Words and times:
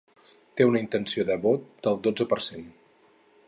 Té 0.61 0.65
una 0.69 0.81
intenció 0.83 1.27
de 1.29 1.37
vot 1.45 1.69
del 1.89 2.03
dotze 2.09 2.27
per 2.33 2.41
cent. 2.51 2.69